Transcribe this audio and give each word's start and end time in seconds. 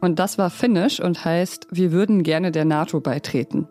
Und 0.00 0.18
das 0.18 0.38
war 0.38 0.50
Finnisch 0.50 1.00
und 1.00 1.24
heißt, 1.24 1.66
wir 1.70 1.92
würden 1.92 2.22
gerne 2.22 2.52
der 2.52 2.64
NATO 2.64 3.00
beitreten. 3.00 3.68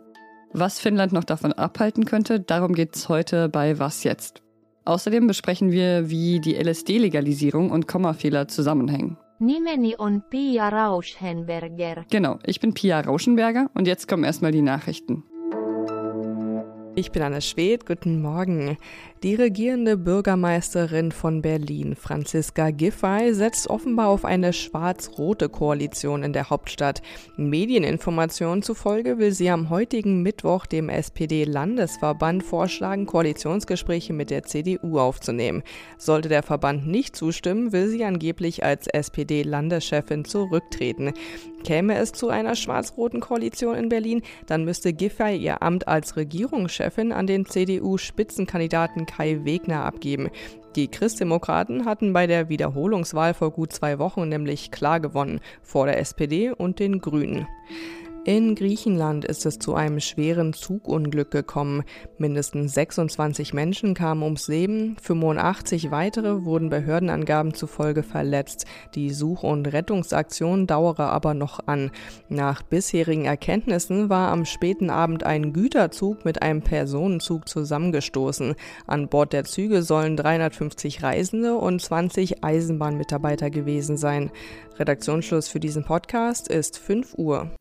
Was 0.51 0.79
Finnland 0.79 1.13
noch 1.13 1.23
davon 1.23 1.53
abhalten 1.53 2.05
könnte, 2.05 2.39
darum 2.39 2.73
geht 2.73 2.95
es 2.95 3.07
heute 3.07 3.49
bei 3.49 3.79
Was 3.79 4.03
jetzt? 4.03 4.41
Außerdem 4.85 5.27
besprechen 5.27 5.71
wir, 5.71 6.09
wie 6.09 6.39
die 6.39 6.55
LSD-Legalisierung 6.55 7.71
und 7.71 7.87
Kommafehler 7.87 8.47
zusammenhängen. 8.47 9.17
Nimeni 9.39 9.95
on 9.97 10.21
Pia 10.29 10.69
Rauschenberger. 10.69 12.05
Genau, 12.09 12.39
ich 12.45 12.59
bin 12.59 12.73
Pia 12.73 12.99
Rauschenberger 12.99 13.69
und 13.73 13.87
jetzt 13.87 14.07
kommen 14.07 14.23
erstmal 14.23 14.51
die 14.51 14.61
Nachrichten. 14.61 15.23
Ich 16.95 17.11
bin 17.11 17.23
Anne 17.23 17.41
Schwedt, 17.41 17.87
guten 17.87 18.21
Morgen. 18.21 18.77
Die 19.23 19.35
regierende 19.35 19.95
Bürgermeisterin 19.95 21.13
von 21.13 21.41
Berlin, 21.41 21.95
Franziska 21.95 22.71
Giffey, 22.71 23.33
setzt 23.33 23.69
offenbar 23.69 24.09
auf 24.09 24.25
eine 24.25 24.51
schwarz-rote 24.51 25.47
Koalition 25.47 26.23
in 26.23 26.33
der 26.33 26.49
Hauptstadt. 26.49 27.01
Medieninformationen 27.37 28.63
zufolge 28.63 29.19
will 29.19 29.31
sie 29.31 29.49
am 29.49 29.69
heutigen 29.69 30.23
Mittwoch 30.23 30.65
dem 30.65 30.89
SPD-Landesverband 30.89 32.43
vorschlagen, 32.43 33.05
Koalitionsgespräche 33.05 34.11
mit 34.11 34.29
der 34.29 34.43
CDU 34.43 34.99
aufzunehmen. 34.99 35.63
Sollte 35.97 36.27
der 36.27 36.43
Verband 36.43 36.85
nicht 36.85 37.15
zustimmen, 37.15 37.71
will 37.71 37.87
sie 37.87 38.03
angeblich 38.03 38.65
als 38.65 38.87
SPD-Landeschefin 38.87 40.25
zurücktreten. 40.25 41.13
Käme 41.63 41.95
es 41.95 42.11
zu 42.11 42.27
einer 42.27 42.55
schwarz-roten 42.55 43.21
Koalition 43.21 43.75
in 43.75 43.87
Berlin, 43.87 44.21
dann 44.47 44.65
müsste 44.65 44.91
Giffey 44.91 45.37
ihr 45.37 45.63
Amt 45.63 45.87
als 45.87 46.17
Regierungschefin 46.17 47.13
an 47.13 47.25
den 47.25 47.45
CDU-Spitzenkandidaten 47.45 49.05
Kai 49.15 49.41
Wegner 49.43 49.83
abgeben. 49.85 50.29
Die 50.75 50.87
Christdemokraten 50.87 51.85
hatten 51.85 52.13
bei 52.13 52.25
der 52.25 52.49
Wiederholungswahl 52.49 53.33
vor 53.33 53.51
gut 53.51 53.71
zwei 53.71 53.99
Wochen 53.99 54.27
nämlich 54.27 54.71
klar 54.71 54.99
gewonnen 54.99 55.39
vor 55.61 55.85
der 55.85 55.99
SPD 55.99 56.49
und 56.49 56.79
den 56.79 56.99
Grünen. 56.99 57.47
In 58.25 58.55
Griechenland 58.55 59.25
ist 59.25 59.45
es 59.45 59.59
zu 59.59 59.75
einem 59.75 59.99
schweren 59.99 60.53
Zugunglück 60.53 61.29
gekommen. 61.29 61.83
Mindestens 62.17 62.73
26 62.73 63.53
Menschen 63.53 63.95
kamen 63.95 64.23
ums 64.23 64.47
Leben, 64.47 64.95
85 65.01 65.91
weitere 65.91 66.45
wurden 66.45 66.69
Behördenangaben 66.69 67.53
zufolge 67.53 68.01
verletzt. 68.01 68.65
Die 68.95 69.09
Such- 69.09 69.43
und 69.43 69.65
Rettungsaktion 69.73 70.67
dauere 70.67 71.07
aber 71.09 71.33
noch 71.33 71.67
an. 71.67 71.91
Nach 72.29 72.61
bisherigen 72.61 73.25
Erkenntnissen 73.25 74.07
war 74.07 74.31
am 74.31 74.45
späten 74.45 74.89
Abend 74.89 75.25
ein 75.25 75.51
Güterzug 75.51 76.23
mit 76.23 76.41
einem 76.41 76.61
Personenzug 76.61 77.49
zusammengestoßen. 77.49 78.55
An 78.87 79.09
Bord 79.09 79.33
der 79.33 79.43
Züge 79.43 79.83
sollen 79.83 80.15
350 80.15 81.03
Reisende 81.03 81.55
und 81.55 81.81
20 81.81 82.41
Eisenbahnmitarbeiter 82.41 83.49
gewesen 83.49 83.97
sein. 83.97 84.31
Redaktionsschluss 84.77 85.47
für 85.47 85.59
diesen 85.59 85.83
Podcast 85.83 86.47
ist 86.47 86.79
5 86.79 87.13
Uhr. 87.17 87.51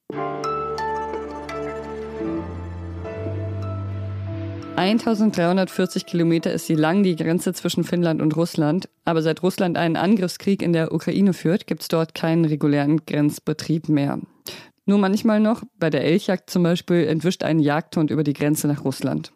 1340 4.77 6.07
Kilometer 6.07 6.53
ist 6.53 6.67
sie 6.67 6.75
lang, 6.75 7.03
die 7.03 7.15
Grenze 7.15 7.53
zwischen 7.53 7.85
Finnland 7.85 8.23
und 8.23 8.35
Russland. 8.37 8.89
Aber 9.05 9.21
seit 9.23 9.43
Russland 9.43 9.77
einen 9.77 9.97
Angriffskrieg 9.97 10.63
in 10.63 10.73
der 10.73 10.93
Ukraine 10.93 11.35
führt, 11.35 11.67
gibt 11.67 11.83
es 11.83 11.89
dort 11.89 12.15
keinen 12.15 12.47
regulären 12.47 13.05
Grenzbetrieb 13.05 13.89
mehr. 13.89 14.19
Nur 14.87 14.99
manchmal 14.99 15.39
noch, 15.39 15.63
bei 15.79 15.91
der 15.91 16.05
Elchjagd 16.05 16.51
zum 16.51 16.63
Beispiel, 16.63 17.07
entwischt 17.07 17.45
ein 17.45 17.61
Jagdhund 17.61 18.11
über 18.11 18.25
die 18.25 18.33
Grenze 18.33 18.67
nach 18.67 18.85
Russland. 18.85 19.33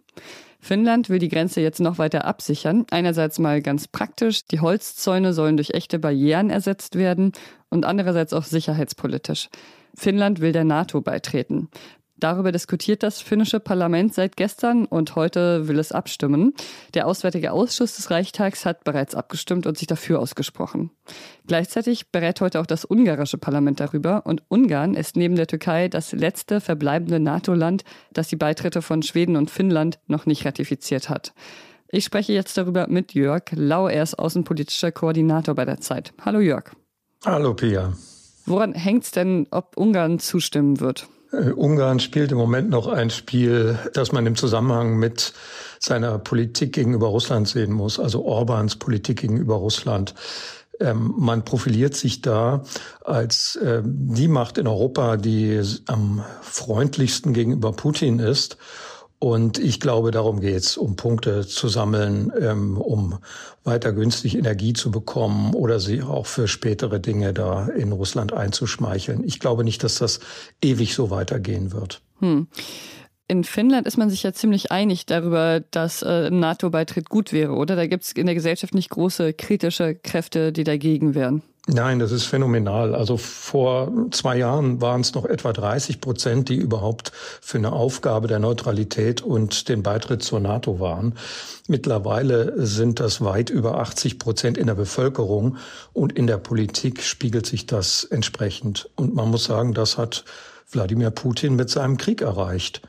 Finnland 0.66 1.08
will 1.08 1.20
die 1.20 1.28
Grenze 1.28 1.60
jetzt 1.60 1.78
noch 1.78 1.98
weiter 1.98 2.24
absichern. 2.24 2.86
Einerseits 2.90 3.38
mal 3.38 3.62
ganz 3.62 3.86
praktisch, 3.86 4.46
die 4.46 4.58
Holzzäune 4.58 5.32
sollen 5.32 5.56
durch 5.56 5.70
echte 5.70 6.00
Barrieren 6.00 6.50
ersetzt 6.50 6.96
werden 6.96 7.30
und 7.70 7.84
andererseits 7.84 8.32
auch 8.32 8.42
sicherheitspolitisch. 8.42 9.48
Finnland 9.94 10.40
will 10.40 10.50
der 10.50 10.64
NATO 10.64 11.00
beitreten. 11.02 11.68
Darüber 12.18 12.50
diskutiert 12.50 13.02
das 13.02 13.20
finnische 13.20 13.60
Parlament 13.60 14.14
seit 14.14 14.36
gestern 14.36 14.86
und 14.86 15.16
heute 15.16 15.68
will 15.68 15.78
es 15.78 15.92
abstimmen. 15.92 16.54
Der 16.94 17.06
Auswärtige 17.06 17.52
Ausschuss 17.52 17.96
des 17.96 18.10
Reichstags 18.10 18.64
hat 18.64 18.84
bereits 18.84 19.14
abgestimmt 19.14 19.66
und 19.66 19.76
sich 19.76 19.86
dafür 19.86 20.18
ausgesprochen. 20.18 20.90
Gleichzeitig 21.46 22.10
berät 22.12 22.40
heute 22.40 22.60
auch 22.60 22.66
das 22.66 22.88
ungarische 22.88 23.36
Parlament 23.36 23.80
darüber 23.80 24.24
und 24.24 24.42
Ungarn 24.48 24.94
ist 24.94 25.16
neben 25.16 25.36
der 25.36 25.46
Türkei 25.46 25.88
das 25.88 26.12
letzte 26.12 26.62
verbleibende 26.62 27.20
NATO-Land, 27.20 27.84
das 28.14 28.28
die 28.28 28.36
Beitritte 28.36 28.80
von 28.80 29.02
Schweden 29.02 29.36
und 29.36 29.50
Finnland 29.50 29.98
noch 30.06 30.24
nicht 30.24 30.46
ratifiziert 30.46 31.10
hat. 31.10 31.34
Ich 31.88 32.04
spreche 32.04 32.32
jetzt 32.32 32.56
darüber 32.56 32.88
mit 32.88 33.12
Jörg 33.12 33.44
Lau, 33.52 33.88
er 33.88 34.02
ist 34.02 34.18
außenpolitischer 34.18 34.90
Koordinator 34.90 35.54
bei 35.54 35.66
der 35.66 35.80
Zeit. 35.80 36.14
Hallo 36.24 36.40
Jörg. 36.40 36.72
Hallo 37.26 37.54
Pia. 37.54 37.92
Woran 38.46 38.74
hängt 38.74 39.04
es 39.04 39.10
denn, 39.10 39.46
ob 39.50 39.76
Ungarn 39.76 40.18
zustimmen 40.18 40.80
wird? 40.80 41.08
Ungarn 41.32 42.00
spielt 42.00 42.32
im 42.32 42.38
Moment 42.38 42.70
noch 42.70 42.86
ein 42.86 43.10
Spiel, 43.10 43.78
das 43.92 44.12
man 44.12 44.26
im 44.26 44.36
Zusammenhang 44.36 44.96
mit 44.96 45.32
seiner 45.80 46.18
Politik 46.18 46.72
gegenüber 46.72 47.08
Russland 47.08 47.48
sehen 47.48 47.72
muss, 47.72 47.98
also 47.98 48.24
Orbans 48.24 48.76
Politik 48.76 49.20
gegenüber 49.20 49.56
Russland. 49.56 50.14
Ähm, 50.78 51.14
man 51.16 51.44
profiliert 51.44 51.94
sich 51.94 52.20
da 52.22 52.62
als 53.04 53.56
äh, 53.56 53.82
die 53.84 54.28
Macht 54.28 54.58
in 54.58 54.66
Europa, 54.66 55.16
die 55.16 55.60
am 55.86 56.24
freundlichsten 56.42 57.32
gegenüber 57.32 57.72
Putin 57.72 58.18
ist 58.18 58.56
und 59.26 59.58
ich 59.58 59.80
glaube, 59.80 60.12
darum 60.12 60.38
geht's, 60.38 60.76
um 60.76 60.94
Punkte 60.94 61.44
zu 61.44 61.66
sammeln, 61.66 62.32
ähm, 62.40 62.80
um 62.80 63.18
weiter 63.64 63.92
günstig 63.92 64.36
Energie 64.36 64.72
zu 64.72 64.92
bekommen 64.92 65.52
oder 65.52 65.80
sie 65.80 66.02
auch 66.02 66.26
für 66.26 66.46
spätere 66.46 67.00
Dinge 67.00 67.34
da 67.34 67.66
in 67.66 67.90
Russland 67.90 68.32
einzuschmeicheln. 68.32 69.24
Ich 69.24 69.40
glaube 69.40 69.64
nicht, 69.64 69.82
dass 69.82 69.98
das 69.98 70.20
ewig 70.62 70.94
so 70.94 71.10
weitergehen 71.10 71.72
wird. 71.72 72.02
Hm. 72.20 72.46
In 73.26 73.42
Finnland 73.42 73.88
ist 73.88 73.96
man 73.96 74.10
sich 74.10 74.22
ja 74.22 74.32
ziemlich 74.32 74.70
einig 74.70 75.06
darüber, 75.06 75.58
dass 75.72 76.02
äh, 76.02 76.30
NATO-Beitritt 76.30 77.08
gut 77.08 77.32
wäre, 77.32 77.54
oder? 77.54 77.74
Da 77.74 77.88
gibt 77.88 78.04
es 78.04 78.12
in 78.12 78.26
der 78.26 78.36
Gesellschaft 78.36 78.74
nicht 78.74 78.90
große 78.90 79.32
kritische 79.32 79.96
Kräfte, 79.96 80.52
die 80.52 80.62
dagegen 80.62 81.16
wären. 81.16 81.42
Nein, 81.68 81.98
das 81.98 82.12
ist 82.12 82.26
phänomenal. 82.26 82.94
Also 82.94 83.16
vor 83.16 83.90
zwei 84.12 84.38
Jahren 84.38 84.80
waren 84.80 85.00
es 85.00 85.14
noch 85.14 85.24
etwa 85.24 85.52
30 85.52 86.00
Prozent, 86.00 86.48
die 86.48 86.54
überhaupt 86.54 87.10
für 87.40 87.58
eine 87.58 87.72
Aufgabe 87.72 88.28
der 88.28 88.38
Neutralität 88.38 89.20
und 89.20 89.68
den 89.68 89.82
Beitritt 89.82 90.22
zur 90.22 90.38
NATO 90.38 90.78
waren. 90.78 91.14
Mittlerweile 91.66 92.54
sind 92.64 93.00
das 93.00 93.20
weit 93.20 93.50
über 93.50 93.80
80 93.80 94.20
Prozent 94.20 94.58
in 94.58 94.68
der 94.68 94.76
Bevölkerung 94.76 95.56
und 95.92 96.12
in 96.12 96.28
der 96.28 96.38
Politik 96.38 97.02
spiegelt 97.02 97.46
sich 97.46 97.66
das 97.66 98.04
entsprechend. 98.04 98.88
Und 98.94 99.16
man 99.16 99.28
muss 99.28 99.44
sagen, 99.44 99.74
das 99.74 99.98
hat 99.98 100.24
Wladimir 100.70 101.10
Putin 101.10 101.56
mit 101.56 101.68
seinem 101.68 101.96
Krieg 101.96 102.22
erreicht. 102.22 102.82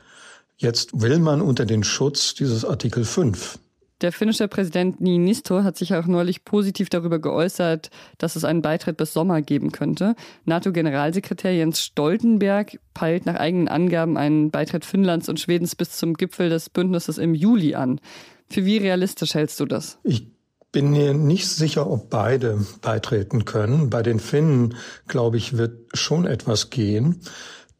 Jetzt 0.56 1.00
will 1.00 1.18
man 1.18 1.40
unter 1.40 1.66
den 1.66 1.82
Schutz 1.82 2.34
dieses 2.34 2.64
Artikel 2.64 3.04
5 3.04 3.58
der 4.00 4.12
finnische 4.12 4.46
Präsident 4.48 5.00
Niinisto 5.00 5.64
hat 5.64 5.76
sich 5.76 5.94
auch 5.94 6.06
neulich 6.06 6.44
positiv 6.44 6.88
darüber 6.88 7.18
geäußert, 7.18 7.90
dass 8.18 8.36
es 8.36 8.44
einen 8.44 8.62
Beitritt 8.62 8.96
bis 8.96 9.12
Sommer 9.12 9.42
geben 9.42 9.72
könnte. 9.72 10.14
NATO-Generalsekretär 10.44 11.54
Jens 11.54 11.82
Stoltenberg 11.82 12.78
peilt 12.94 13.26
nach 13.26 13.34
eigenen 13.34 13.68
Angaben 13.68 14.16
einen 14.16 14.50
Beitritt 14.50 14.84
Finnlands 14.84 15.28
und 15.28 15.40
Schwedens 15.40 15.74
bis 15.74 15.96
zum 15.96 16.14
Gipfel 16.14 16.48
des 16.48 16.70
Bündnisses 16.70 17.18
im 17.18 17.34
Juli 17.34 17.74
an. 17.74 18.00
Für 18.48 18.64
wie 18.64 18.78
realistisch 18.78 19.34
hältst 19.34 19.58
du 19.60 19.66
das? 19.66 19.98
Ich 20.04 20.28
bin 20.70 20.90
mir 20.90 21.14
nicht 21.14 21.48
sicher, 21.48 21.90
ob 21.90 22.10
beide 22.10 22.64
beitreten 22.82 23.44
können. 23.44 23.90
Bei 23.90 24.02
den 24.02 24.20
Finnen, 24.20 24.74
glaube 25.06 25.38
ich, 25.38 25.56
wird 25.56 25.88
schon 25.94 26.26
etwas 26.26 26.70
gehen. 26.70 27.20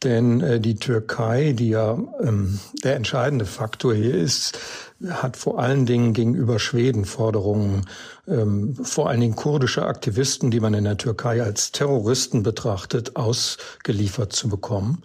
Denn 0.05 0.41
äh, 0.41 0.61
die 0.61 0.77
Türkei, 0.77 1.53
die 1.53 1.71
ja 1.71 1.99
ähm, 2.23 2.61
der 2.85 2.95
entscheidende 2.95 3.47
Faktor 3.47 3.95
hier 3.95 4.15
ist, 4.15 4.59
hat 5.09 5.37
vor 5.37 5.59
allen 5.59 5.87
Dingen 5.87 6.13
gegenüber 6.13 6.59
Schweden 6.59 7.05
Forderungen, 7.05 7.87
ähm, 8.29 8.77
vor 8.83 9.09
allen 9.09 9.21
Dingen 9.21 9.37
kurdische 9.37 9.87
Aktivisten, 9.87 10.51
die 10.51 10.61
man 10.61 10.75
in 10.75 10.85
der 10.85 10.99
Türkei 10.99 11.43
als 11.43 11.73
Terroristen 11.73 12.43
betrachtet, 12.43 13.17
ausgeliefert 13.17 14.33
zu 14.33 14.49
bekommen. 14.49 15.03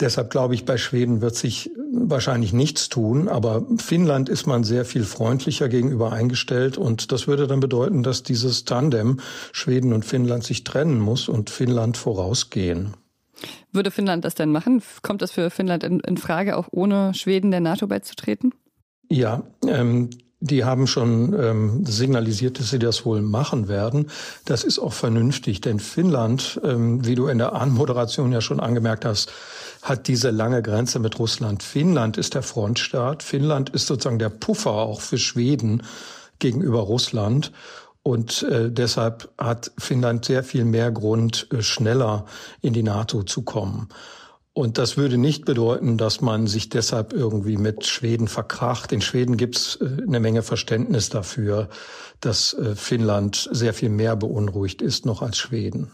Deshalb 0.00 0.30
glaube 0.30 0.54
ich, 0.54 0.64
bei 0.64 0.78
Schweden 0.78 1.20
wird 1.20 1.36
sich 1.36 1.70
wahrscheinlich 1.92 2.52
nichts 2.52 2.88
tun, 2.88 3.28
aber 3.28 3.64
Finnland 3.76 4.28
ist 4.28 4.46
man 4.46 4.64
sehr 4.64 4.84
viel 4.84 5.04
freundlicher 5.04 5.68
gegenüber 5.68 6.12
eingestellt 6.12 6.76
und 6.76 7.12
das 7.12 7.28
würde 7.28 7.46
dann 7.46 7.60
bedeuten, 7.60 8.02
dass 8.02 8.24
dieses 8.24 8.64
Tandem 8.64 9.20
Schweden 9.52 9.92
und 9.92 10.04
Finnland 10.04 10.42
sich 10.42 10.64
trennen 10.64 10.98
muss 10.98 11.28
und 11.28 11.50
Finnland 11.50 11.96
vorausgehen. 11.96 12.94
Würde 13.72 13.90
Finnland 13.90 14.24
das 14.24 14.34
denn 14.34 14.52
machen? 14.52 14.82
Kommt 15.02 15.22
das 15.22 15.32
für 15.32 15.50
Finnland 15.50 15.84
in, 15.84 16.00
in 16.00 16.16
Frage, 16.16 16.56
auch 16.56 16.68
ohne 16.70 17.14
Schweden 17.14 17.50
der 17.50 17.60
NATO 17.60 17.86
beizutreten? 17.86 18.54
Ja, 19.08 19.42
ähm, 19.66 20.10
die 20.40 20.64
haben 20.64 20.88
schon 20.88 21.34
ähm, 21.40 21.86
signalisiert, 21.86 22.58
dass 22.58 22.70
sie 22.70 22.80
das 22.80 23.06
wohl 23.06 23.22
machen 23.22 23.68
werden. 23.68 24.10
Das 24.44 24.64
ist 24.64 24.80
auch 24.80 24.92
vernünftig, 24.92 25.60
denn 25.60 25.78
Finnland, 25.78 26.60
ähm, 26.64 27.06
wie 27.06 27.14
du 27.14 27.28
in 27.28 27.38
der 27.38 27.52
Anmoderation 27.52 28.32
ja 28.32 28.40
schon 28.40 28.58
angemerkt 28.58 29.04
hast, 29.04 29.32
hat 29.82 30.08
diese 30.08 30.30
lange 30.30 30.60
Grenze 30.60 30.98
mit 30.98 31.18
Russland. 31.20 31.62
Finnland 31.62 32.16
ist 32.16 32.34
der 32.34 32.42
Frontstaat. 32.42 33.22
Finnland 33.22 33.70
ist 33.70 33.86
sozusagen 33.86 34.18
der 34.18 34.30
Puffer 34.30 34.72
auch 34.72 35.00
für 35.00 35.18
Schweden 35.18 35.82
gegenüber 36.40 36.80
Russland. 36.80 37.52
Und 38.02 38.42
äh, 38.42 38.70
deshalb 38.70 39.30
hat 39.38 39.70
Finnland 39.78 40.24
sehr 40.24 40.42
viel 40.42 40.64
mehr 40.64 40.90
Grund, 40.90 41.46
äh, 41.52 41.62
schneller 41.62 42.26
in 42.60 42.72
die 42.72 42.82
NATO 42.82 43.22
zu 43.22 43.42
kommen. 43.42 43.88
Und 44.54 44.76
das 44.76 44.98
würde 44.98 45.16
nicht 45.16 45.46
bedeuten, 45.46 45.96
dass 45.96 46.20
man 46.20 46.46
sich 46.46 46.68
deshalb 46.68 47.14
irgendwie 47.14 47.56
mit 47.56 47.86
Schweden 47.86 48.28
verkracht. 48.28 48.92
In 48.92 49.00
Schweden 49.00 49.36
gibt's 49.36 49.76
äh, 49.76 50.02
eine 50.06 50.20
Menge 50.20 50.42
Verständnis 50.42 51.08
dafür, 51.08 51.68
dass 52.20 52.54
äh, 52.54 52.74
Finnland 52.74 53.48
sehr 53.50 53.72
viel 53.72 53.88
mehr 53.88 54.16
beunruhigt 54.16 54.82
ist 54.82 55.06
noch 55.06 55.22
als 55.22 55.38
Schweden. 55.38 55.90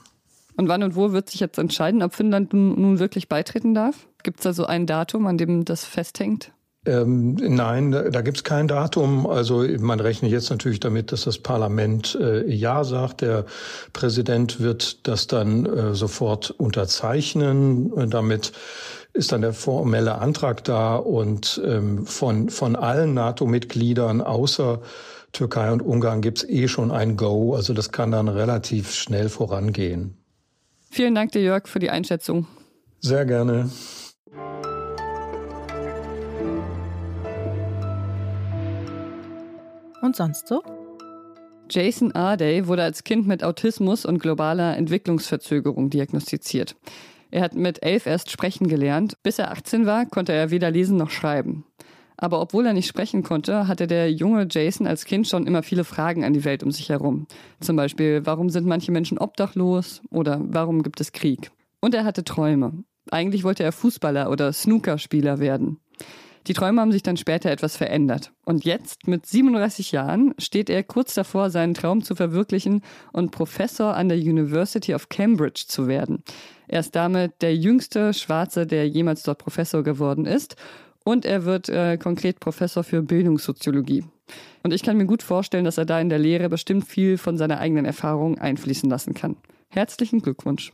Und 0.56 0.66
wann 0.66 0.82
und 0.82 0.96
wo 0.96 1.12
wird 1.12 1.30
sich 1.30 1.40
jetzt 1.40 1.58
entscheiden, 1.58 2.02
ob 2.02 2.14
Finnland 2.14 2.52
nun 2.52 2.98
wirklich 2.98 3.28
beitreten 3.28 3.74
darf? 3.74 4.08
Gibt 4.24 4.40
es 4.40 4.44
da 4.44 4.52
so 4.52 4.64
ein 4.64 4.86
Datum, 4.86 5.26
an 5.26 5.38
dem 5.38 5.64
das 5.64 5.84
festhängt? 5.84 6.50
Ähm, 6.88 7.34
nein, 7.34 7.92
da, 7.92 8.04
da 8.04 8.22
gibt 8.22 8.38
es 8.38 8.44
kein 8.44 8.66
Datum. 8.66 9.26
Also 9.26 9.66
man 9.78 10.00
rechnet 10.00 10.30
jetzt 10.30 10.48
natürlich 10.48 10.80
damit, 10.80 11.12
dass 11.12 11.24
das 11.24 11.38
Parlament 11.38 12.16
äh, 12.18 12.48
Ja 12.50 12.82
sagt. 12.82 13.20
Der 13.20 13.44
Präsident 13.92 14.60
wird 14.60 15.06
das 15.06 15.26
dann 15.26 15.66
äh, 15.66 15.94
sofort 15.94 16.50
unterzeichnen. 16.50 17.92
Und 17.92 18.14
damit 18.14 18.52
ist 19.12 19.32
dann 19.32 19.42
der 19.42 19.52
formelle 19.52 20.14
Antrag 20.16 20.64
da 20.64 20.96
und 20.96 21.60
ähm, 21.62 22.06
von, 22.06 22.48
von 22.48 22.74
allen 22.74 23.12
NATO-Mitgliedern 23.12 24.22
außer 24.22 24.80
Türkei 25.32 25.70
und 25.70 25.82
Ungarn 25.82 26.22
gibt 26.22 26.38
es 26.38 26.48
eh 26.48 26.68
schon 26.68 26.90
ein 26.90 27.18
Go. 27.18 27.54
Also 27.54 27.74
das 27.74 27.92
kann 27.92 28.12
dann 28.12 28.28
relativ 28.28 28.94
schnell 28.94 29.28
vorangehen. 29.28 30.16
Vielen 30.90 31.14
Dank 31.14 31.32
dir, 31.32 31.42
Jörg, 31.42 31.68
für 31.68 31.80
die 31.80 31.90
Einschätzung. 31.90 32.46
Sehr 33.00 33.26
gerne. 33.26 33.68
Und 40.08 40.16
sonst 40.16 40.48
so? 40.48 40.62
Jason 41.68 42.12
Arday 42.12 42.66
wurde 42.66 42.82
als 42.82 43.04
Kind 43.04 43.26
mit 43.26 43.44
Autismus 43.44 44.06
und 44.06 44.20
globaler 44.20 44.74
Entwicklungsverzögerung 44.78 45.90
diagnostiziert. 45.90 46.76
Er 47.30 47.42
hat 47.42 47.52
mit 47.52 47.82
elf 47.82 48.06
erst 48.06 48.30
sprechen 48.30 48.68
gelernt. 48.68 49.22
Bis 49.22 49.38
er 49.38 49.50
18 49.50 49.84
war, 49.84 50.06
konnte 50.06 50.32
er 50.32 50.50
weder 50.50 50.70
lesen 50.70 50.96
noch 50.96 51.10
schreiben. 51.10 51.66
Aber 52.16 52.40
obwohl 52.40 52.64
er 52.64 52.72
nicht 52.72 52.88
sprechen 52.88 53.22
konnte, 53.22 53.68
hatte 53.68 53.86
der 53.86 54.10
junge 54.10 54.48
Jason 54.50 54.86
als 54.86 55.04
Kind 55.04 55.28
schon 55.28 55.46
immer 55.46 55.62
viele 55.62 55.84
Fragen 55.84 56.24
an 56.24 56.32
die 56.32 56.46
Welt 56.46 56.62
um 56.62 56.70
sich 56.70 56.88
herum. 56.88 57.26
Zum 57.60 57.76
Beispiel, 57.76 58.24
warum 58.24 58.48
sind 58.48 58.66
manche 58.66 58.92
Menschen 58.92 59.18
obdachlos 59.18 60.00
oder 60.08 60.40
warum 60.42 60.82
gibt 60.82 61.02
es 61.02 61.12
Krieg? 61.12 61.50
Und 61.82 61.94
er 61.94 62.06
hatte 62.06 62.24
Träume. 62.24 62.82
Eigentlich 63.10 63.44
wollte 63.44 63.62
er 63.62 63.72
Fußballer 63.72 64.30
oder 64.30 64.54
Snookerspieler 64.54 65.38
werden. 65.38 65.80
Die 66.46 66.52
Träume 66.52 66.80
haben 66.80 66.92
sich 66.92 67.02
dann 67.02 67.16
später 67.16 67.50
etwas 67.50 67.76
verändert. 67.76 68.32
Und 68.44 68.64
jetzt, 68.64 69.06
mit 69.06 69.26
37 69.26 69.92
Jahren, 69.92 70.34
steht 70.38 70.70
er 70.70 70.82
kurz 70.82 71.14
davor, 71.14 71.50
seinen 71.50 71.74
Traum 71.74 72.02
zu 72.02 72.14
verwirklichen 72.14 72.82
und 73.12 73.30
Professor 73.30 73.94
an 73.94 74.08
der 74.08 74.18
University 74.18 74.94
of 74.94 75.08
Cambridge 75.08 75.64
zu 75.66 75.88
werden. 75.88 76.22
Er 76.66 76.80
ist 76.80 76.94
damit 76.94 77.42
der 77.42 77.56
jüngste 77.56 78.14
Schwarze, 78.14 78.66
der 78.66 78.88
jemals 78.88 79.22
dort 79.22 79.38
Professor 79.38 79.82
geworden 79.82 80.26
ist. 80.26 80.56
Und 81.04 81.24
er 81.24 81.44
wird 81.44 81.68
äh, 81.68 81.96
konkret 81.96 82.38
Professor 82.40 82.84
für 82.84 83.02
Bildungssoziologie. 83.02 84.04
Und 84.62 84.74
ich 84.74 84.82
kann 84.82 84.98
mir 84.98 85.06
gut 85.06 85.22
vorstellen, 85.22 85.64
dass 85.64 85.78
er 85.78 85.86
da 85.86 85.98
in 86.00 86.10
der 86.10 86.18
Lehre 86.18 86.48
bestimmt 86.48 86.86
viel 86.86 87.16
von 87.16 87.38
seiner 87.38 87.58
eigenen 87.60 87.86
Erfahrung 87.86 88.38
einfließen 88.38 88.90
lassen 88.90 89.14
kann. 89.14 89.36
Herzlichen 89.70 90.20
Glückwunsch. 90.20 90.72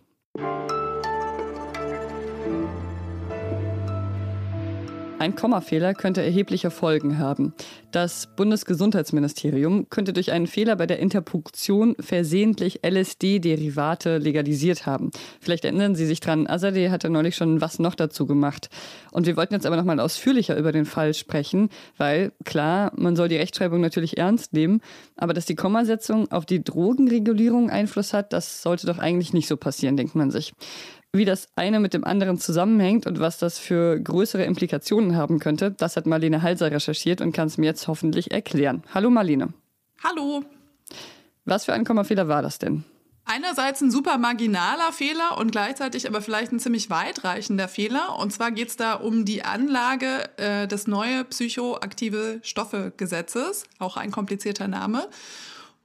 Ein 5.18 5.36
Kommafehler 5.36 5.94
könnte 5.94 6.22
erhebliche 6.22 6.70
Folgen 6.70 7.18
haben. 7.18 7.54
Das 7.92 8.28
Bundesgesundheitsministerium 8.34 9.88
könnte 9.88 10.12
durch 10.12 10.32
einen 10.32 10.48
Fehler 10.48 10.74
bei 10.74 10.86
der 10.86 10.98
Interpunktion 10.98 11.94
versehentlich 12.00 12.80
LSD-Derivate 12.84 14.18
legalisiert 14.18 14.86
haben. 14.86 15.12
Vielleicht 15.40 15.64
erinnern 15.64 15.94
Sie 15.94 16.06
sich 16.06 16.18
dran, 16.18 16.48
Azadeh 16.48 16.90
hatte 16.90 17.10
neulich 17.10 17.36
schon 17.36 17.60
was 17.60 17.78
noch 17.78 17.94
dazu 17.94 18.26
gemacht. 18.26 18.68
Und 19.12 19.26
wir 19.26 19.36
wollten 19.36 19.54
jetzt 19.54 19.66
aber 19.66 19.76
nochmal 19.76 20.00
ausführlicher 20.00 20.56
über 20.56 20.72
den 20.72 20.84
Fall 20.84 21.14
sprechen, 21.14 21.68
weil 21.96 22.32
klar, 22.44 22.92
man 22.96 23.14
soll 23.14 23.28
die 23.28 23.36
Rechtschreibung 23.36 23.80
natürlich 23.80 24.18
ernst 24.18 24.52
nehmen, 24.52 24.80
aber 25.16 25.32
dass 25.32 25.46
die 25.46 25.54
Kommasetzung 25.54 26.30
auf 26.32 26.44
die 26.44 26.64
Drogenregulierung 26.64 27.70
Einfluss 27.70 28.12
hat, 28.12 28.32
das 28.32 28.62
sollte 28.62 28.88
doch 28.88 28.98
eigentlich 28.98 29.32
nicht 29.32 29.46
so 29.46 29.56
passieren, 29.56 29.96
denkt 29.96 30.16
man 30.16 30.32
sich 30.32 30.54
wie 31.14 31.24
das 31.24 31.48
eine 31.54 31.78
mit 31.78 31.94
dem 31.94 32.04
anderen 32.04 32.38
zusammenhängt 32.38 33.06
und 33.06 33.20
was 33.20 33.38
das 33.38 33.58
für 33.58 34.00
größere 34.00 34.44
Implikationen 34.44 35.16
haben 35.16 35.38
könnte, 35.38 35.70
das 35.70 35.96
hat 35.96 36.06
Marlene 36.06 36.42
Halser 36.42 36.72
recherchiert 36.72 37.20
und 37.20 37.32
kann 37.32 37.46
es 37.46 37.56
mir 37.56 37.66
jetzt 37.66 37.86
hoffentlich 37.86 38.32
erklären. 38.32 38.82
Hallo 38.92 39.10
Marlene. 39.10 39.54
Hallo. 40.02 40.44
Was 41.44 41.66
für 41.66 41.72
ein 41.72 41.84
Kommafehler 41.84 42.26
war 42.26 42.42
das 42.42 42.58
denn? 42.58 42.84
Einerseits 43.26 43.80
ein 43.80 43.90
super 43.90 44.18
marginaler 44.18 44.92
Fehler 44.92 45.38
und 45.38 45.52
gleichzeitig 45.52 46.06
aber 46.06 46.20
vielleicht 46.20 46.52
ein 46.52 46.60
ziemlich 46.60 46.90
weitreichender 46.90 47.68
Fehler. 47.68 48.18
Und 48.18 48.32
zwar 48.32 48.50
geht 48.50 48.68
es 48.68 48.76
da 48.76 48.94
um 48.94 49.24
die 49.24 49.44
Anlage 49.44 50.28
äh, 50.36 50.66
des 50.66 50.86
neue 50.86 51.24
psychoaktive 51.24 52.40
Stoffe-Gesetzes, 52.42 53.64
auch 53.78 53.96
ein 53.96 54.10
komplizierter 54.10 54.68
Name. 54.68 55.08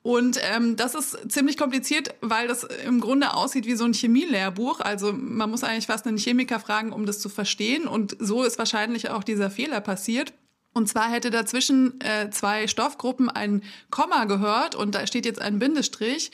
Und 0.01 0.39
ähm, 0.41 0.75
das 0.77 0.95
ist 0.95 1.31
ziemlich 1.31 1.57
kompliziert, 1.57 2.15
weil 2.21 2.47
das 2.47 2.63
im 2.63 3.01
Grunde 3.01 3.33
aussieht 3.33 3.65
wie 3.65 3.75
so 3.75 3.83
ein 3.83 3.93
Chemielehrbuch. 3.93 4.79
Also 4.79 5.11
man 5.11 5.49
muss 5.49 5.63
eigentlich 5.63 5.87
fast 5.87 6.07
einen 6.07 6.17
Chemiker 6.17 6.59
fragen, 6.59 6.93
um 6.93 7.05
das 7.05 7.19
zu 7.19 7.27
verstehen. 7.27 7.85
Und 7.85 8.15
so 8.19 8.43
ist 8.43 8.57
wahrscheinlich 8.57 9.09
auch 9.09 9.23
dieser 9.23 9.49
Fehler 9.49 9.81
passiert. 9.81 10.33
Und 10.73 10.87
zwar 10.87 11.11
hätte 11.11 11.31
dazwischen 11.31 11.99
äh, 11.99 12.29
zwei 12.29 12.67
Stoffgruppen 12.67 13.29
ein 13.29 13.63
Komma 13.89 14.25
gehört 14.25 14.75
und 14.75 14.95
da 14.95 15.07
steht 15.07 15.25
jetzt 15.25 15.41
ein 15.41 15.59
Bindestrich 15.59 16.31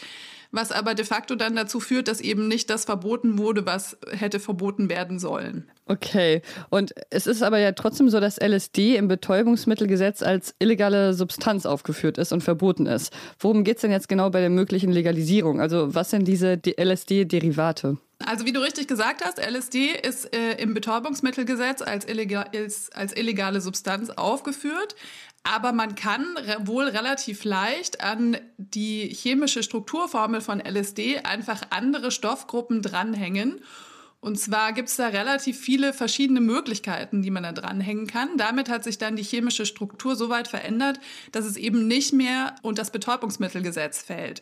was 0.56 0.72
aber 0.72 0.96
de 0.96 1.06
facto 1.06 1.36
dann 1.36 1.56
dazu 1.56 1.80
führt, 1.80 2.08
dass 2.08 2.22
eben 2.22 2.48
nicht 2.48 2.70
das 2.70 2.86
verboten 2.86 3.38
wurde, 3.38 3.66
was 3.66 3.98
hätte 4.10 4.40
verboten 4.40 4.90
werden 4.90 5.20
sollen. 5.20 5.70
Okay, 5.86 6.42
und 6.70 6.94
es 7.12 7.28
ist 7.28 7.44
aber 7.44 7.60
ja 7.60 7.74
trotzdem 7.74 8.10
so, 8.10 8.20
dass 8.20 8.38
LSD 8.42 8.96
im 8.96 9.08
Betäubungsmittelgesetz 9.08 10.24
als 10.24 10.56
illegale 10.60 11.14
Substanz 11.14 11.66
aufgeführt 11.66 12.18
ist 12.18 12.32
und 12.32 12.42
verboten 12.42 12.88
ist. 12.88 13.14
Worum 13.40 13.64
geht 13.64 13.78
es 13.78 13.82
denn 13.82 13.92
jetzt 13.92 14.10
genau 14.10 14.30
bei 14.32 14.40
der 14.40 14.50
möglichen 14.50 14.92
Legalisierung? 14.92 15.62
Also 15.62 15.94
was 15.94 16.10
sind 16.10 16.28
diese 16.28 16.60
LSD-Derivate? 16.66 17.98
Also 18.26 18.46
wie 18.46 18.54
du 18.54 18.62
richtig 18.62 18.88
gesagt 18.88 19.24
hast, 19.24 19.40
LSD 19.40 19.90
ist 19.92 20.34
äh, 20.34 20.54
im 20.54 20.74
Betäubungsmittelgesetz 20.74 21.82
als, 21.82 22.06
illegal, 22.06 22.50
als 22.94 23.16
illegale 23.16 23.62
Substanz 23.62 24.10
aufgeführt. 24.10 24.96
Aber 25.48 25.74
man 25.74 25.94
kann 25.94 26.26
wohl 26.64 26.86
relativ 26.86 27.44
leicht 27.44 28.04
an 28.04 28.38
die 28.58 29.08
chemische 29.08 29.62
Strukturformel 29.62 30.42
von 30.42 30.60
LSD 30.60 31.20
einfach 31.20 31.62
andere 31.70 32.10
Stoffgruppen 32.10 32.82
dranhängen. 32.82 33.62
Und 34.22 34.40
zwar 34.40 34.74
gibt 34.74 34.90
es 34.90 34.96
da 34.96 35.10
relativ 35.10 35.60
viele 35.60 35.94
verschiedene 35.94 36.42
Möglichkeiten, 36.42 37.22
die 37.22 37.30
man 37.30 37.44
da 37.44 37.52
dranhängen 37.52 38.08
kann. 38.08 38.38
Damit 38.38 38.70
hat 38.70 38.84
sich 38.84 38.98
dann 38.98 39.16
die 39.16 39.24
chemische 39.24 39.68
Struktur 39.68 40.16
so 40.16 40.30
weit 40.30 40.48
verändert, 40.48 41.00
dass 41.32 41.46
es 41.46 41.58
eben 41.58 41.88
nicht 41.88 42.12
mehr 42.12 42.56
unter 42.64 42.82
das 42.82 42.90
Betäubungsmittelgesetz 42.90 44.02
fällt. 44.02 44.42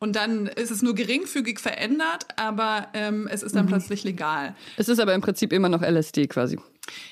Und 0.00 0.16
dann 0.16 0.48
ist 0.48 0.72
es 0.72 0.82
nur 0.82 0.96
geringfügig 0.96 1.60
verändert, 1.60 2.26
aber 2.36 2.88
ähm, 2.92 3.28
es 3.30 3.44
ist 3.44 3.54
dann 3.54 3.66
mhm. 3.66 3.70
plötzlich 3.70 4.02
legal. 4.02 4.56
Es 4.76 4.88
ist 4.88 4.98
aber 4.98 5.14
im 5.14 5.20
Prinzip 5.20 5.52
immer 5.52 5.68
noch 5.68 5.82
LSD 5.82 6.26
quasi. 6.26 6.58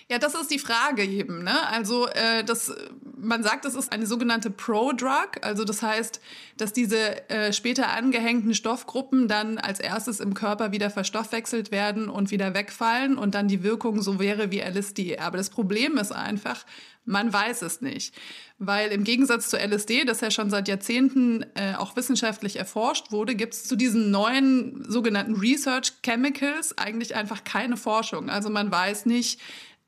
Ja, 0.08 0.18
das 0.18 0.34
ist 0.34 0.50
die 0.50 0.58
Frage 0.58 1.04
eben. 1.04 1.42
Ne? 1.44 1.66
Also 1.68 2.06
äh, 2.08 2.44
das, 2.44 2.74
man 3.16 3.42
sagt, 3.42 3.64
das 3.64 3.74
ist 3.74 3.92
eine 3.92 4.06
sogenannte 4.06 4.50
Pro-Drug. 4.50 5.38
Also 5.40 5.64
das 5.64 5.82
heißt, 5.82 6.20
dass 6.58 6.72
diese 6.72 7.28
äh, 7.30 7.52
später 7.52 7.88
angehängten 7.88 8.54
Stoffgruppen 8.54 9.28
dann 9.28 9.58
als 9.58 9.80
erstes 9.80 10.20
im 10.20 10.34
Körper 10.34 10.72
wieder 10.72 10.90
verstoffwechselt 10.90 11.70
werden 11.70 12.08
und 12.08 12.30
wieder 12.30 12.54
wegfallen 12.54 13.16
und 13.16 13.34
dann 13.34 13.48
die 13.48 13.62
Wirkung 13.62 14.02
so 14.02 14.20
wäre 14.20 14.50
wie 14.50 14.60
LSD. 14.60 15.18
Aber 15.18 15.38
das 15.38 15.50
Problem 15.50 15.96
ist 15.96 16.12
einfach, 16.12 16.64
man 17.04 17.32
weiß 17.32 17.62
es 17.62 17.80
nicht. 17.80 18.14
Weil 18.58 18.92
im 18.92 19.04
Gegensatz 19.04 19.48
zu 19.48 19.56
LSD, 19.56 20.04
das 20.04 20.20
ja 20.20 20.30
schon 20.30 20.50
seit 20.50 20.68
Jahrzehnten 20.68 21.44
äh, 21.54 21.74
auch 21.74 21.96
wissenschaftlich 21.96 22.56
erforscht 22.56 23.10
wurde, 23.10 23.34
gibt 23.34 23.54
es 23.54 23.64
zu 23.64 23.76
diesen 23.76 24.10
neuen 24.10 24.84
sogenannten 24.88 25.34
Research 25.34 25.94
Chemicals 26.04 26.78
eigentlich 26.78 27.14
einfach 27.14 27.44
keine 27.44 27.76
Forschung. 27.76 28.30
Also 28.30 28.50
man 28.50 28.70
weiß 28.70 29.06
nicht, 29.06 29.40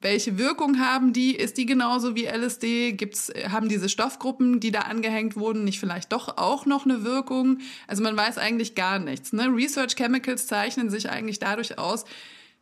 welche 0.05 0.37
Wirkung 0.37 0.81
haben 0.81 1.15
die? 1.15 1.35
Ist 1.35 1.57
die 1.57 1.65
genauso 1.65 2.15
wie 2.15 2.27
LSD? 2.27 2.93
Gibt's, 2.93 3.33
haben 3.49 3.71
diese 3.71 3.89
Stoffgruppen, 3.89 4.61
die 4.61 4.71
da 4.71 4.81
angehängt 4.81 5.35
wurden, 5.35 5.65
nicht 5.65 5.81
vielleicht 5.81 6.13
doch 6.13 6.37
auch 6.37 6.67
noch 6.67 6.85
eine 6.85 7.05
Wirkung? 7.05 7.61
Also 7.87 8.03
man 8.03 8.15
weiß 8.15 8.37
eigentlich 8.37 8.75
gar 8.75 8.99
nichts. 8.99 9.33
Ne? 9.33 9.47
Research 9.47 9.97
Chemicals 9.97 10.47
zeichnen 10.47 10.91
sich 10.91 11.09
eigentlich 11.09 11.39
dadurch 11.39 11.79
aus, 11.79 12.05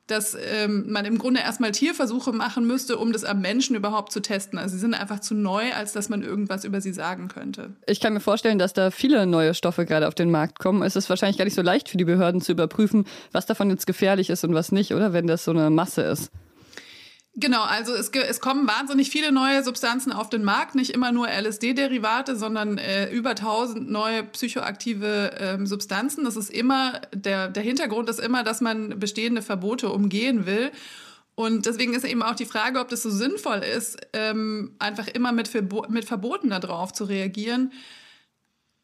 dass 0.07 0.37
ähm, 0.53 0.91
man 0.91 1.05
im 1.05 1.19
Grunde 1.19 1.41
erstmal 1.41 1.73
Tierversuche 1.73 2.33
machen 2.33 2.67
müsste, 2.67 2.99
um 2.99 3.13
das 3.13 3.25
am 3.25 3.41
Menschen 3.41 3.77
überhaupt 3.77 4.13
zu 4.13 4.21
testen. 4.21 4.59
Also 4.59 4.75
sie 4.75 4.81
sind 4.81 4.95
einfach 4.95 5.21
zu 5.21 5.35
neu, 5.35 5.73
als 5.73 5.93
dass 5.93 6.09
man 6.09 6.23
irgendwas 6.23 6.65
über 6.65 6.81
sie 6.81 6.93
sagen 6.93 7.29
könnte. 7.29 7.77
Ich 7.87 8.01
kann 8.01 8.13
mir 8.13 8.21
vorstellen, 8.21 8.59
dass 8.59 8.73
da 8.73 8.91
viele 8.91 9.27
neue 9.27 9.55
Stoffe 9.55 9.87
gerade 9.87 10.09
auf 10.09 10.15
den 10.15 10.31
Markt 10.31 10.59
kommen. 10.59 10.83
Es 10.83 10.97
ist 10.97 11.09
wahrscheinlich 11.09 11.39
gar 11.39 11.45
nicht 11.45 11.55
so 11.55 11.63
leicht 11.63 11.89
für 11.89 11.97
die 11.97 12.05
Behörden 12.05 12.41
zu 12.41 12.53
überprüfen, 12.53 13.07
was 13.31 13.47
davon 13.47 13.71
jetzt 13.71 13.87
gefährlich 13.87 14.29
ist 14.31 14.45
und 14.45 14.55
was 14.55 14.73
nicht, 14.73 14.93
oder 14.93 15.13
wenn 15.13 15.27
das 15.27 15.45
so 15.45 15.53
eine 15.53 15.71
Masse 15.71 16.03
ist. 16.03 16.31
Genau, 17.35 17.62
also 17.62 17.95
es, 17.95 18.11
es, 18.11 18.41
kommen 18.41 18.69
wahnsinnig 18.69 19.09
viele 19.09 19.33
neue 19.33 19.65
Substanzen 19.65 20.12
auf 20.12 20.29
den 20.29 20.45
Markt, 20.45 20.75
nicht 20.75 20.91
immer 20.91 21.12
nur 21.12 21.29
LSD-Derivate, 21.29 22.37
sondern 22.37 22.77
äh, 22.77 23.11
über 23.11 23.31
1000 23.31 23.91
neue 23.91 24.23
psychoaktive 24.25 25.33
ähm, 25.39 25.67
Substanzen. 25.67 26.25
Das 26.25 26.37
ist 26.37 26.51
immer, 26.51 27.01
der, 27.15 27.49
der 27.49 27.62
Hintergrund 27.62 28.11
ist 28.11 28.21
immer, 28.21 28.45
dass 28.45 28.61
man 28.61 28.99
bestehende 28.99 29.41
Verbote 29.41 29.89
umgehen 29.89 30.45
will. 30.45 30.73
Und 31.35 31.65
deswegen 31.65 31.95
ist 31.95 32.05
eben 32.05 32.23
auch 32.23 32.35
die 32.35 32.45
Frage, 32.45 32.79
ob 32.79 32.89
das 32.89 33.03
so 33.03 33.09
sinnvoll 33.09 33.61
ist, 33.61 33.97
ähm, 34.12 34.73
einfach 34.79 35.09
immer 35.09 35.33
mit, 35.33 35.51
mit 35.89 36.05
Verboten 36.05 36.51
darauf 36.51 36.93
zu 36.93 37.05
reagieren. 37.05 37.73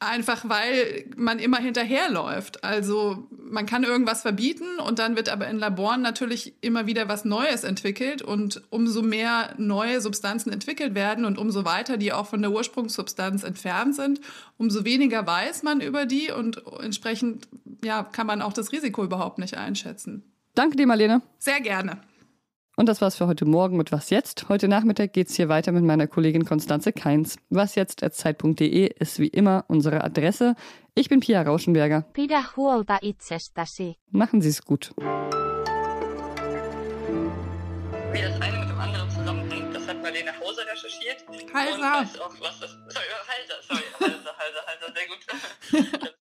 Einfach 0.00 0.48
weil 0.48 1.06
man 1.16 1.40
immer 1.40 1.58
hinterherläuft. 1.58 2.62
Also 2.62 3.26
man 3.30 3.66
kann 3.66 3.82
irgendwas 3.82 4.22
verbieten 4.22 4.78
und 4.78 5.00
dann 5.00 5.16
wird 5.16 5.28
aber 5.28 5.48
in 5.48 5.58
Laboren 5.58 6.02
natürlich 6.02 6.54
immer 6.60 6.86
wieder 6.86 7.08
was 7.08 7.24
Neues 7.24 7.64
entwickelt 7.64 8.22
und 8.22 8.62
umso 8.70 9.02
mehr 9.02 9.54
neue 9.58 10.00
Substanzen 10.00 10.52
entwickelt 10.52 10.94
werden 10.94 11.24
und 11.24 11.36
umso 11.36 11.64
weiter 11.64 11.96
die 11.96 12.12
auch 12.12 12.26
von 12.26 12.42
der 12.42 12.52
Ursprungssubstanz 12.52 13.42
entfernt 13.42 13.96
sind, 13.96 14.20
umso 14.56 14.84
weniger 14.84 15.26
weiß 15.26 15.64
man 15.64 15.80
über 15.80 16.06
die 16.06 16.30
und 16.30 16.62
entsprechend 16.80 17.48
ja, 17.82 18.04
kann 18.04 18.28
man 18.28 18.40
auch 18.40 18.52
das 18.52 18.70
Risiko 18.70 19.02
überhaupt 19.02 19.38
nicht 19.38 19.56
einschätzen. 19.56 20.22
Danke 20.54 20.76
dir, 20.76 20.86
Marlene. 20.86 21.22
Sehr 21.38 21.60
gerne. 21.60 22.00
Und 22.78 22.86
das 22.88 23.00
war's 23.00 23.16
für 23.16 23.26
heute 23.26 23.44
Morgen 23.44 23.76
mit 23.76 23.90
Was 23.90 24.08
Jetzt. 24.08 24.48
Heute 24.48 24.68
Nachmittag 24.68 25.12
geht's 25.12 25.34
hier 25.34 25.48
weiter 25.48 25.72
mit 25.72 25.82
meiner 25.82 26.06
Kollegin 26.06 26.44
Konstanze 26.44 26.92
Keins. 26.92 27.34
Wasjetzt.zeit.de 27.50 28.86
ist 28.86 29.18
wie 29.18 29.26
immer 29.26 29.64
unsere 29.66 30.04
Adresse. 30.04 30.54
Ich 30.94 31.08
bin 31.08 31.18
Pia 31.18 31.42
Rauschenberger. 31.42 32.02
Pidä 32.12 32.40
huolta 32.54 32.98
itsestäsi. 33.02 33.96
Machen 34.12 34.42
Sie's 34.42 34.62
gut. 34.62 34.92
Wie 34.96 35.02
das 38.22 38.40
eine 38.40 38.58
mit 38.60 38.68
dem 38.68 38.78
anderen 38.78 39.10
zusammenhängt, 39.10 39.74
das 39.74 39.88
hat 39.88 40.00
Marlene 40.00 40.30
Hauser 40.38 40.62
recherchiert. 40.62 41.24
Halser. 41.52 41.74
Und 41.74 41.82
weiß 41.82 42.20
auch, 42.20 42.40
was 42.40 42.60
das. 42.60 42.70
Sorry, 42.70 43.06
Halser, 43.26 43.60
sorry, 43.66 43.82
Halser, 43.98 44.34
Halser, 44.38 44.62
Halser, 44.68 44.92
sehr 44.94 45.08
gut. 45.90 46.04